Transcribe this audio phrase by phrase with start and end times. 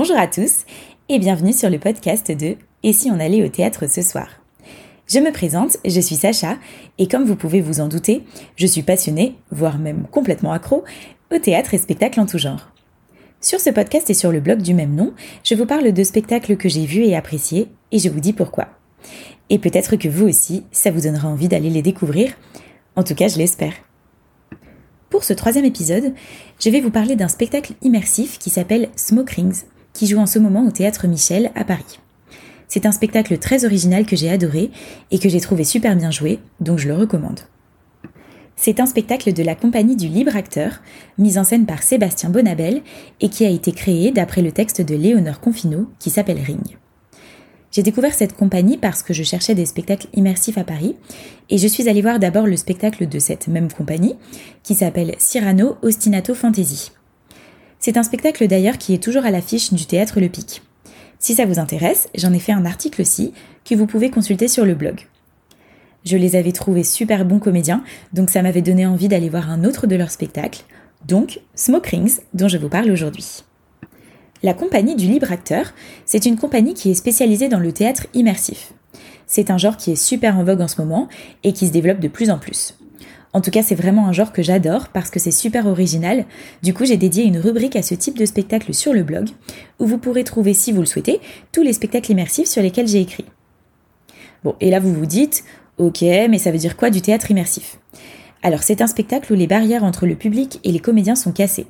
[0.00, 0.64] Bonjour à tous
[1.08, 4.28] et bienvenue sur le podcast de Et si on allait au théâtre ce soir?
[5.08, 6.56] Je me présente, je suis Sacha
[6.98, 8.22] et comme vous pouvez vous en douter,
[8.54, 10.84] je suis passionnée, voire même complètement accro,
[11.34, 12.70] au théâtre et spectacles en tout genre.
[13.40, 16.56] Sur ce podcast et sur le blog du même nom, je vous parle de spectacles
[16.56, 18.68] que j'ai vus et appréciés et je vous dis pourquoi.
[19.50, 22.34] Et peut-être que vous aussi, ça vous donnera envie d'aller les découvrir.
[22.94, 23.74] En tout cas, je l'espère.
[25.10, 26.14] Pour ce troisième épisode,
[26.60, 29.64] je vais vous parler d'un spectacle immersif qui s'appelle Smoke Rings,
[29.98, 31.98] qui joue en ce moment au Théâtre Michel à Paris.
[32.68, 34.70] C'est un spectacle très original que j'ai adoré
[35.10, 37.40] et que j'ai trouvé super bien joué, donc je le recommande.
[38.54, 40.82] C'est un spectacle de la compagnie du libre acteur,
[41.18, 42.82] mis en scène par Sébastien Bonabel
[43.20, 46.78] et qui a été créé d'après le texte de Léonore Confino qui s'appelle Ring.
[47.72, 50.94] J'ai découvert cette compagnie parce que je cherchais des spectacles immersifs à Paris
[51.50, 54.14] et je suis allée voir d'abord le spectacle de cette même compagnie
[54.62, 56.92] qui s'appelle Cyrano Ostinato Fantasy.
[57.80, 60.62] C'est un spectacle d'ailleurs qui est toujours à l'affiche du théâtre Le Pic.
[61.20, 63.32] Si ça vous intéresse, j'en ai fait un article aussi
[63.64, 65.06] que vous pouvez consulter sur le blog.
[66.04, 69.64] Je les avais trouvés super bons comédiens, donc ça m'avait donné envie d'aller voir un
[69.64, 70.64] autre de leurs spectacles,
[71.06, 73.44] donc Smoke Rings, dont je vous parle aujourd'hui.
[74.42, 75.72] La compagnie du libre acteur,
[76.04, 78.72] c'est une compagnie qui est spécialisée dans le théâtre immersif.
[79.26, 81.08] C'est un genre qui est super en vogue en ce moment
[81.44, 82.74] et qui se développe de plus en plus.
[83.38, 86.24] En tout cas, c'est vraiment un genre que j'adore parce que c'est super original.
[86.64, 89.28] Du coup, j'ai dédié une rubrique à ce type de spectacle sur le blog,
[89.78, 91.20] où vous pourrez trouver, si vous le souhaitez,
[91.52, 93.26] tous les spectacles immersifs sur lesquels j'ai écrit.
[94.42, 95.44] Bon, et là vous vous dites,
[95.76, 97.78] ok, mais ça veut dire quoi du théâtre immersif?
[98.42, 101.68] Alors, c'est un spectacle où les barrières entre le public et les comédiens sont cassées.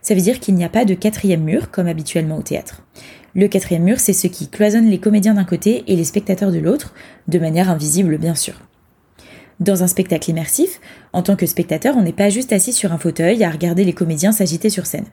[0.00, 2.82] Ça veut dire qu'il n'y a pas de quatrième mur, comme habituellement au théâtre.
[3.34, 6.60] Le quatrième mur, c'est ce qui cloisonne les comédiens d'un côté et les spectateurs de
[6.60, 6.94] l'autre,
[7.28, 8.54] de manière invisible bien sûr.
[9.60, 10.80] Dans un spectacle immersif,
[11.12, 13.92] en tant que spectateur, on n'est pas juste assis sur un fauteuil à regarder les
[13.92, 15.04] comédiens s'agiter sur scène.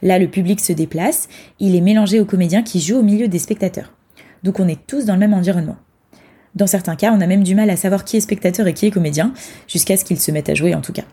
[0.00, 3.40] Là, le public se déplace, il est mélangé aux comédiens qui jouent au milieu des
[3.40, 3.92] spectateurs.
[4.44, 5.76] Donc on est tous dans le même environnement.
[6.54, 8.86] Dans certains cas, on a même du mal à savoir qui est spectateur et qui
[8.86, 9.34] est comédien,
[9.66, 11.04] jusqu'à ce qu'ils se mettent à jouer en tout cas.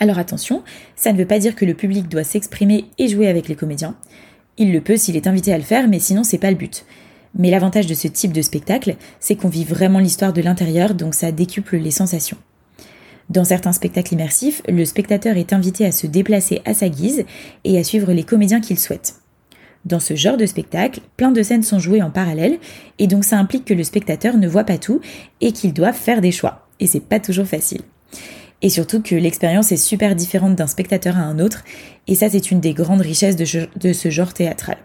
[0.00, 0.62] Alors attention,
[0.96, 3.96] ça ne veut pas dire que le public doit s'exprimer et jouer avec les comédiens.
[4.58, 6.84] Il le peut s'il est invité à le faire, mais sinon c'est pas le but.
[7.38, 11.14] Mais l'avantage de ce type de spectacle, c'est qu'on vit vraiment l'histoire de l'intérieur, donc
[11.14, 12.36] ça décuple les sensations.
[13.28, 17.24] Dans certains spectacles immersifs, le spectateur est invité à se déplacer à sa guise
[17.64, 19.14] et à suivre les comédiens qu'il souhaite.
[19.84, 22.58] Dans ce genre de spectacle, plein de scènes sont jouées en parallèle,
[22.98, 25.00] et donc ça implique que le spectateur ne voit pas tout
[25.40, 26.66] et qu'il doit faire des choix.
[26.80, 27.82] Et c'est pas toujours facile
[28.62, 31.64] et surtout que l'expérience est super différente d'un spectateur à un autre,
[32.06, 33.44] et ça c'est une des grandes richesses de,
[33.92, 34.78] ce genre théâtral.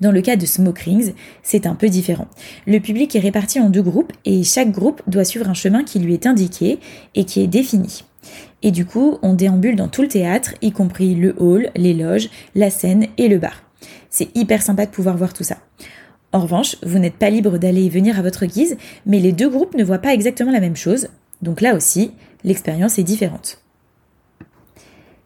[0.00, 2.28] Dans le cas de Smoke Rings, c'est un peu différent.
[2.66, 5.98] Le public est réparti en deux groupes et chaque groupe doit suivre un chemin qui
[5.98, 6.78] lui est indiqué
[7.14, 8.04] et qui est défini.
[8.62, 12.28] Et du coup, on déambule dans tout le théâtre, y compris le hall, les loges,
[12.54, 13.62] la scène et le bar.
[14.10, 15.58] C'est hyper sympa de pouvoir voir tout ça.
[16.32, 19.48] En revanche, vous n'êtes pas libre d'aller et venir à votre guise, mais les deux
[19.48, 21.08] groupes ne voient pas exactement la même chose.
[21.40, 22.12] Donc là aussi,
[22.44, 23.62] l'expérience est différente.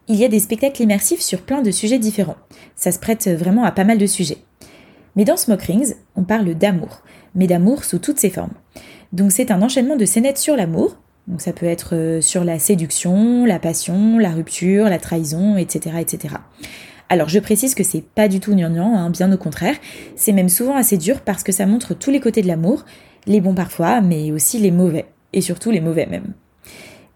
[0.07, 2.37] Il y a des spectacles immersifs sur plein de sujets différents.
[2.75, 4.39] Ça se prête vraiment à pas mal de sujets.
[5.15, 7.01] Mais dans Smoke Rings, on parle d'amour,
[7.35, 8.53] mais d'amour sous toutes ses formes.
[9.13, 10.97] Donc c'est un enchaînement de scénettes sur l'amour.
[11.27, 15.97] Donc ça peut être euh, sur la séduction, la passion, la rupture, la trahison, etc.,
[15.99, 16.35] etc.
[17.09, 19.75] Alors je précise que c'est pas du tout gnangnan, hein, bien au contraire.
[20.15, 22.85] C'est même souvent assez dur parce que ça montre tous les côtés de l'amour,
[23.27, 26.33] les bons parfois, mais aussi les mauvais, et surtout les mauvais même.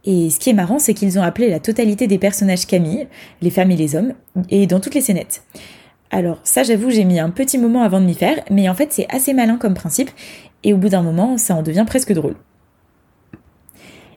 [0.04, 3.08] Et ce qui est marrant, c'est qu'ils ont appelé la totalité des personnages Camille,
[3.42, 4.14] les femmes et les hommes,
[4.50, 5.44] et dans toutes les scénettes.
[6.12, 8.94] Alors ça j'avoue j'ai mis un petit moment avant de m'y faire, mais en fait
[8.94, 10.12] c'est assez malin comme principe,
[10.64, 12.36] et au bout d'un moment ça en devient presque drôle.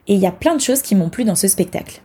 [0.07, 2.01] Et il y a plein de choses qui m'ont plu dans ce spectacle.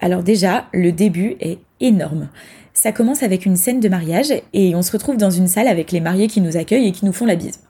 [0.00, 2.28] Alors déjà, le début est énorme.
[2.74, 5.92] Ça commence avec une scène de mariage et on se retrouve dans une salle avec
[5.92, 7.60] les mariés qui nous accueillent et qui nous font la bise.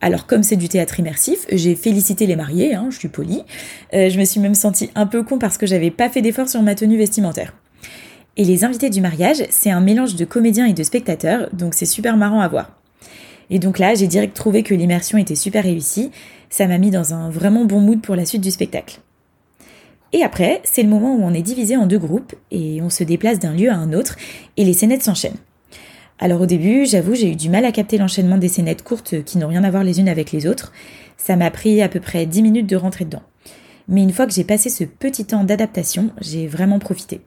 [0.00, 3.44] Alors comme c'est du théâtre immersif, j'ai félicité les mariés, hein, je suis polie.
[3.94, 6.48] Euh, je me suis même sentie un peu con parce que j'avais pas fait d'effort
[6.48, 7.54] sur ma tenue vestimentaire.
[8.36, 11.84] Et les invités du mariage, c'est un mélange de comédiens et de spectateurs, donc c'est
[11.84, 12.78] super marrant à voir.
[13.50, 16.10] Et donc là, j'ai direct trouvé que l'immersion était super réussie,
[16.48, 19.00] ça m'a mis dans un vraiment bon mood pour la suite du spectacle.
[20.14, 23.04] Et après, c'est le moment où on est divisé en deux groupes et on se
[23.04, 24.16] déplace d'un lieu à un autre
[24.56, 25.36] et les scénettes s'enchaînent.
[26.18, 29.38] Alors au début, j'avoue, j'ai eu du mal à capter l'enchaînement des scénettes courtes qui
[29.38, 30.72] n'ont rien à voir les unes avec les autres.
[31.18, 33.22] Ça m'a pris à peu près 10 minutes de rentrer dedans.
[33.88, 37.20] Mais une fois que j'ai passé ce petit temps d'adaptation, j'ai vraiment profité.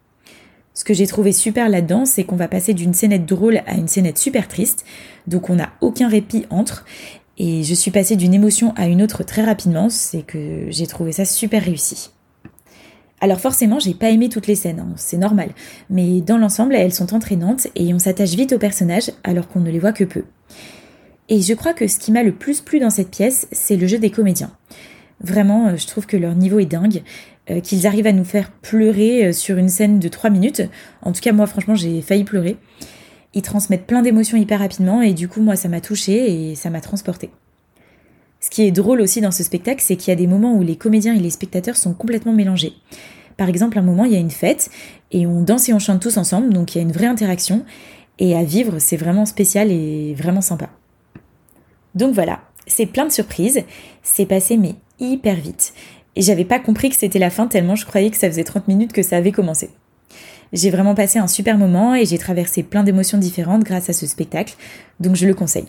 [0.75, 3.87] Ce que j'ai trouvé super là-dedans, c'est qu'on va passer d'une scénette drôle à une
[3.87, 4.83] scénette super triste,
[5.25, 6.83] donc on n'a aucun répit entre,
[7.37, 11.13] et je suis passée d'une émotion à une autre très rapidement, c'est que j'ai trouvé
[11.13, 12.09] ça super réussi.
[13.21, 15.51] Alors forcément, j'ai pas aimé toutes les scènes, hein, c'est normal,
[15.89, 19.71] mais dans l'ensemble, elles sont entraînantes et on s'attache vite aux personnages alors qu'on ne
[19.71, 20.25] les voit que peu.
[21.29, 23.87] Et je crois que ce qui m'a le plus plu dans cette pièce, c'est le
[23.87, 24.51] jeu des comédiens.
[25.21, 27.01] Vraiment, euh, je trouve que leur niveau est dingue,
[27.63, 30.63] qu'ils arrivent à nous faire pleurer euh, sur une scène de 3 minutes.
[31.01, 32.57] En tout cas, moi, franchement, j'ai failli pleurer.
[33.33, 36.69] Ils transmettent plein d'émotions hyper rapidement et du coup, moi, ça m'a touchée et ça
[36.69, 37.29] m'a transportée.
[38.39, 40.61] Ce qui est drôle aussi dans ce spectacle, c'est qu'il y a des moments où
[40.61, 42.73] les comédiens et les spectateurs sont complètement mélangés.
[43.37, 44.69] Par exemple, un moment, il y a une fête
[45.11, 47.65] et on danse et on chante tous ensemble, donc il y a une vraie interaction.
[48.19, 50.69] Et à vivre, c'est vraiment spécial et vraiment sympa.
[51.95, 53.63] Donc voilà, c'est plein de surprises.
[54.03, 55.73] C'est passé mais hyper vite.
[56.15, 58.67] Et j'avais pas compris que c'était la fin tellement je croyais que ça faisait 30
[58.67, 59.69] minutes que ça avait commencé.
[60.53, 64.05] J'ai vraiment passé un super moment et j'ai traversé plein d'émotions différentes grâce à ce
[64.05, 64.55] spectacle,
[64.99, 65.67] donc je le conseille.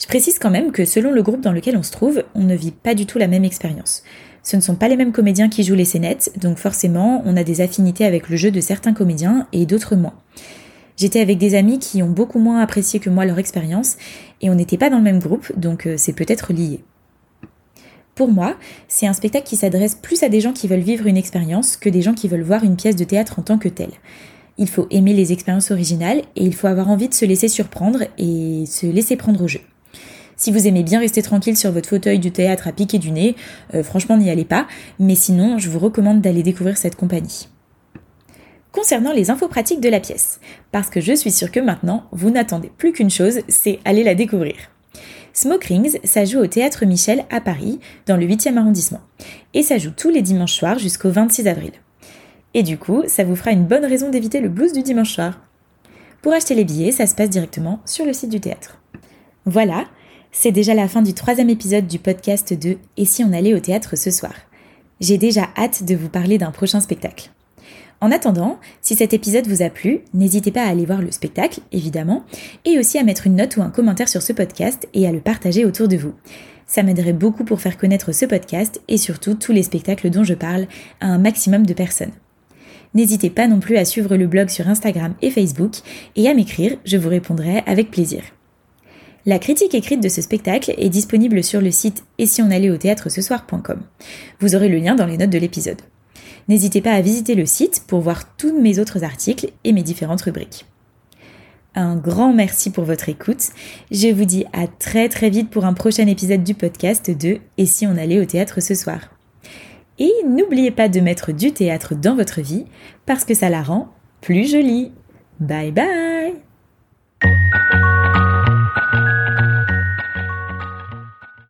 [0.00, 2.56] Je précise quand même que selon le groupe dans lequel on se trouve, on ne
[2.56, 4.02] vit pas du tout la même expérience.
[4.42, 7.44] Ce ne sont pas les mêmes comédiens qui jouent les scénettes, donc forcément on a
[7.44, 10.14] des affinités avec le jeu de certains comédiens et d'autres moins.
[10.96, 13.96] J'étais avec des amis qui ont beaucoup moins apprécié que moi leur expérience
[14.40, 16.80] et on n'était pas dans le même groupe, donc euh, c'est peut-être lié.
[18.22, 18.54] Pour moi,
[18.86, 21.88] c'est un spectacle qui s'adresse plus à des gens qui veulent vivre une expérience que
[21.88, 23.90] des gens qui veulent voir une pièce de théâtre en tant que telle.
[24.58, 28.04] Il faut aimer les expériences originales et il faut avoir envie de se laisser surprendre
[28.18, 29.58] et se laisser prendre au jeu.
[30.36, 33.34] Si vous aimez bien rester tranquille sur votre fauteuil du théâtre à piquer du nez,
[33.74, 34.68] euh, franchement n'y allez pas,
[35.00, 37.48] mais sinon je vous recommande d'aller découvrir cette compagnie.
[38.70, 40.38] Concernant les infos pratiques de la pièce,
[40.70, 44.14] parce que je suis sûre que maintenant vous n'attendez plus qu'une chose, c'est aller la
[44.14, 44.71] découvrir.
[45.34, 49.00] Smoke Rings, ça joue au Théâtre Michel à Paris, dans le 8e arrondissement.
[49.54, 51.72] Et ça joue tous les dimanches soirs jusqu'au 26 avril.
[52.52, 55.40] Et du coup, ça vous fera une bonne raison d'éviter le blues du dimanche soir.
[56.20, 58.78] Pour acheter les billets, ça se passe directement sur le site du théâtre.
[59.46, 59.86] Voilà,
[60.32, 63.60] c'est déjà la fin du troisième épisode du podcast de Et si on allait au
[63.60, 64.34] théâtre ce soir?
[65.00, 67.30] J'ai déjà hâte de vous parler d'un prochain spectacle.
[68.02, 71.60] En attendant, si cet épisode vous a plu, n'hésitez pas à aller voir le spectacle,
[71.70, 72.24] évidemment,
[72.64, 75.20] et aussi à mettre une note ou un commentaire sur ce podcast et à le
[75.20, 76.12] partager autour de vous.
[76.66, 80.34] Ça m'aiderait beaucoup pour faire connaître ce podcast et surtout tous les spectacles dont je
[80.34, 80.66] parle
[81.00, 82.10] à un maximum de personnes.
[82.92, 85.76] N'hésitez pas non plus à suivre le blog sur Instagram et Facebook
[86.16, 88.24] et à m'écrire, je vous répondrai avec plaisir.
[89.26, 92.70] La critique écrite de ce spectacle est disponible sur le site et si on allait
[92.70, 93.06] au théâtre.
[94.40, 95.82] Vous aurez le lien dans les notes de l'épisode.
[96.48, 100.22] N'hésitez pas à visiter le site pour voir tous mes autres articles et mes différentes
[100.22, 100.66] rubriques.
[101.74, 103.48] Un grand merci pour votre écoute.
[103.90, 107.66] Je vous dis à très très vite pour un prochain épisode du podcast de Et
[107.66, 109.00] si on allait au théâtre ce soir
[109.98, 112.66] Et n'oubliez pas de mettre du théâtre dans votre vie
[113.06, 113.88] parce que ça la rend
[114.20, 114.92] plus jolie.
[115.40, 116.51] Bye bye